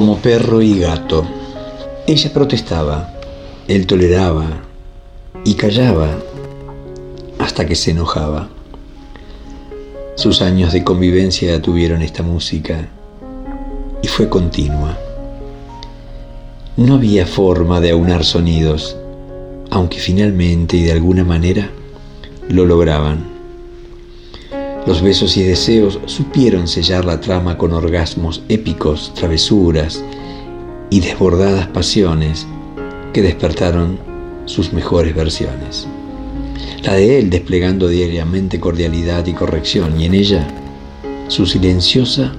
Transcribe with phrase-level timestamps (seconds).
[0.00, 1.26] como perro y gato.
[2.06, 3.12] Ella protestaba,
[3.68, 4.46] él toleraba
[5.44, 6.08] y callaba
[7.38, 8.48] hasta que se enojaba.
[10.16, 12.88] Sus años de convivencia tuvieron esta música
[14.00, 14.96] y fue continua.
[16.78, 18.96] No había forma de aunar sonidos,
[19.70, 21.68] aunque finalmente y de alguna manera
[22.48, 23.39] lo lograban.
[24.86, 30.02] Los besos y deseos supieron sellar la trama con orgasmos épicos, travesuras
[30.88, 32.46] y desbordadas pasiones
[33.12, 33.98] que despertaron
[34.46, 35.86] sus mejores versiones.
[36.82, 40.48] La de él desplegando diariamente cordialidad y corrección y en ella
[41.28, 42.32] su silenciosa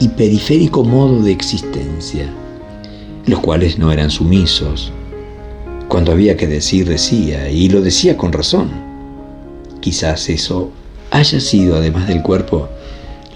[0.00, 2.32] y periférico modo de existencia,
[3.26, 4.90] los cuales no eran sumisos.
[5.88, 8.70] Cuando había que decir, decía, y lo decía con razón.
[9.80, 10.72] Quizás eso
[11.14, 12.68] haya sido, además del cuerpo,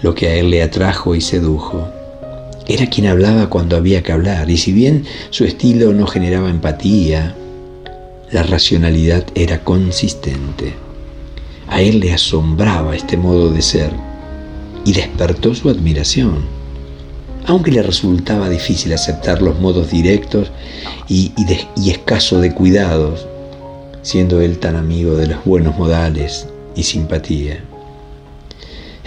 [0.01, 1.87] lo que a él le atrajo y sedujo.
[2.67, 7.35] Era quien hablaba cuando había que hablar, y si bien su estilo no generaba empatía,
[8.31, 10.73] la racionalidad era consistente.
[11.69, 13.91] A él le asombraba este modo de ser
[14.83, 16.39] y despertó su admiración,
[17.45, 20.51] aunque le resultaba difícil aceptar los modos directos
[21.07, 21.31] y,
[21.89, 23.25] escaso de cuidados,
[24.01, 27.63] siendo él tan amigo de los buenos modales y simpatía.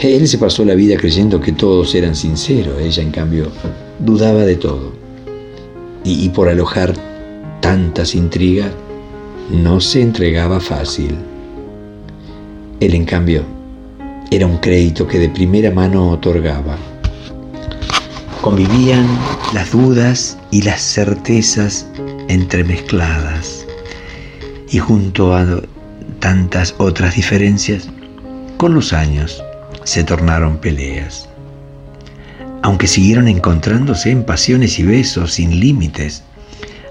[0.02, 3.52] Él se pasó la vida creyendo que todos eran sinceros, ella en cambio
[4.00, 4.92] dudaba de todo.
[6.02, 6.92] Y, por alojar
[7.60, 8.72] tantas intrigas,
[9.52, 11.16] no se entregaba fácil.
[12.80, 13.44] Él en cambio
[14.32, 16.76] era un crédito que de primera mano otorgaba.
[18.40, 19.06] Convivían
[19.54, 21.86] las dudas y las certezas
[22.26, 23.64] entremezcladas
[24.68, 25.62] y junto a
[26.18, 27.88] tantas otras diferencias,
[28.56, 29.44] con los años
[29.84, 31.28] se tornaron peleas.
[32.62, 36.22] Aunque siguieron encontrándose en pasiones y besos sin límites,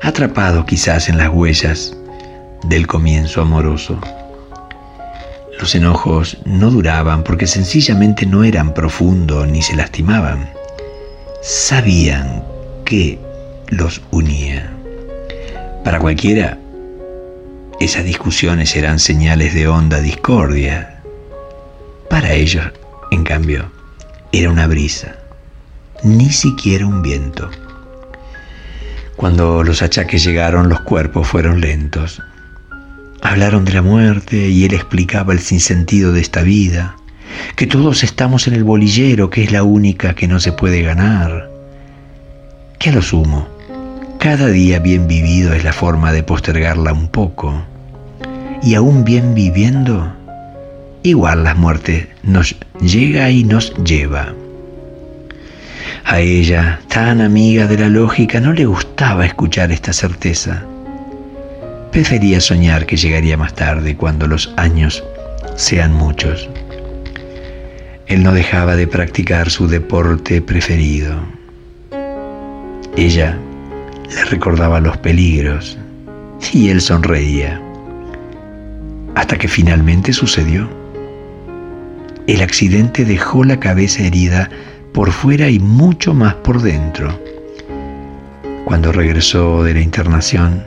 [0.02, 1.96] atrapados quizás en las huellas
[2.64, 4.00] del comienzo amoroso.
[5.60, 10.50] Los enojos no duraban porque sencillamente no eran profundos ni se lastimaban.
[11.42, 12.44] Sabían
[12.84, 13.20] que
[13.70, 14.72] los unía.
[15.84, 16.58] Para cualquiera,
[17.80, 21.02] esas discusiones eran señales de honda discordia.
[22.10, 22.72] Para ellos
[23.12, 23.70] en cambio,
[24.32, 25.16] era una brisa,
[26.04, 27.52] ni siquiera un viento.
[29.18, 32.24] Cuando los achaques llegaron, los cuerpos fueron lentos.
[33.22, 36.96] Hablaron de la muerte y él explicaba el sinsentido de esta vida,
[37.56, 41.52] que todos estamos en el bolillero, que es la única que no se puede ganar.
[42.80, 43.48] Que a lo sumo,
[44.20, 47.62] cada día bien vivido es la forma de postergarla un poco.
[48.64, 50.16] Y aún bien viviendo,
[51.04, 54.34] igual la muerte nos llega y nos lleva.
[56.06, 60.64] A ella, tan amiga de la lógica, no le gustaba escuchar esta certeza.
[61.92, 65.04] Prefería soñar que llegaría más tarde, cuando los años
[65.56, 66.50] sean muchos.
[68.08, 71.16] Él no dejaba de practicar su deporte preferido.
[72.98, 73.38] Ella
[74.14, 75.78] le recordaba los peligros
[76.52, 77.62] y él sonreía.
[79.16, 80.81] Hasta que finalmente sucedió.
[82.32, 84.50] El accidente dejó la cabeza herida
[84.94, 87.20] por fuera y mucho más por dentro.
[88.64, 90.66] Cuando regresó de la internación,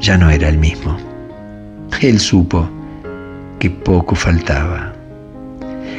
[0.00, 0.96] ya no era el mismo.
[2.00, 2.66] Él supo
[3.58, 4.94] que poco faltaba,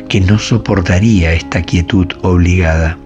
[0.09, 2.97] que no soportaría esta quietud obligada,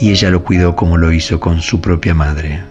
[0.00, 2.64] y ella lo cuidó como lo hizo con su propia madre.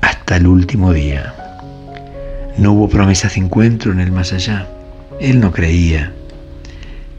[0.00, 1.43] Hasta el último día.
[2.56, 4.68] No hubo promesas de encuentro en el más allá.
[5.20, 6.12] Él no creía,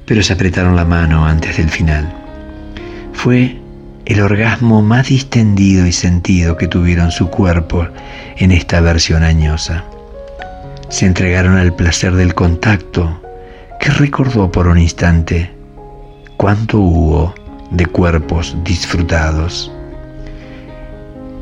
[0.05, 2.11] pero se apretaron la mano antes del final.
[3.13, 3.57] Fue
[4.05, 7.87] el orgasmo más distendido y sentido que tuvieron su cuerpo
[8.37, 9.83] en esta versión añosa.
[10.89, 13.21] Se entregaron al placer del contacto
[13.79, 15.51] que recordó por un instante
[16.37, 17.33] cuánto hubo
[17.71, 19.71] de cuerpos disfrutados.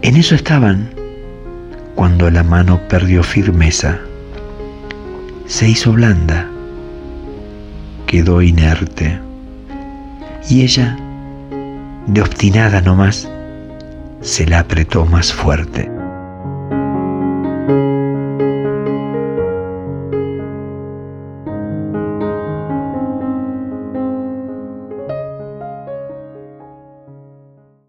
[0.01, 0.89] En eso estaban
[1.95, 3.99] cuando la mano perdió firmeza,
[5.45, 6.49] se hizo blanda,
[8.07, 9.19] quedó inerte,
[10.49, 10.97] y ella,
[12.07, 13.29] de obstinada nomás,
[14.21, 16.02] se la apretó más fuerte.